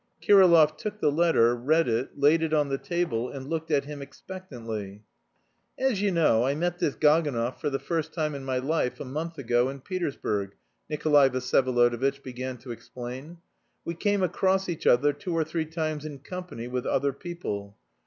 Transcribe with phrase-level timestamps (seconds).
[0.19, 4.01] Kirillov took the letter, read it, laid it on the table and looked at him
[4.01, 5.03] expectantly.
[5.77, 9.05] "As you know, I met this Gaganov for the first time in my life a
[9.05, 10.55] month ago, in Petersburg,"
[10.89, 13.37] Nikolay Vsyevolodovitch began to explain.
[13.85, 17.77] "We came across each other two or three times in company with other people.